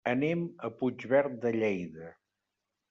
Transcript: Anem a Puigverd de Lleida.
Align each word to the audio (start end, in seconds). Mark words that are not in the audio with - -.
Anem 0.09 0.39
a 0.67 0.71
Puigverd 0.79 1.39
de 1.45 1.53
Lleida. 1.59 2.13